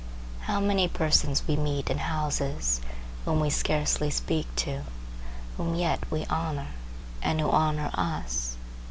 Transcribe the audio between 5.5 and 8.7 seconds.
whom yet we honor, and who honor us!